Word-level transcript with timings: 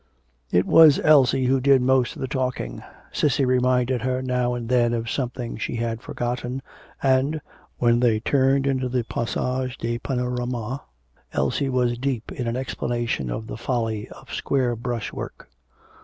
It 0.49 0.65
was 0.65 0.99
Elsie 1.03 1.45
who 1.45 1.61
did 1.61 1.79
most 1.79 2.15
of 2.15 2.21
the 2.21 2.27
talking. 2.27 2.81
Cissy 3.11 3.45
reminded 3.45 4.01
her 4.01 4.23
now 4.23 4.55
and 4.55 4.67
then 4.67 4.95
of 4.95 5.11
something 5.11 5.57
she 5.57 5.75
had 5.75 6.01
forgotten, 6.01 6.63
and, 7.03 7.39
when 7.77 7.99
they 7.99 8.19
turned 8.19 8.65
into 8.65 8.89
the 8.89 9.03
Passage 9.03 9.77
des 9.77 9.99
Panoramas, 9.99 10.79
Elsie 11.33 11.69
was 11.69 11.99
deep 11.99 12.31
in 12.31 12.47
an 12.47 12.57
explanation 12.57 13.29
of 13.29 13.45
the 13.45 13.57
folly 13.57 14.09
of 14.09 14.33
square 14.33 14.75
brush 14.75 15.13
work. 15.13 15.47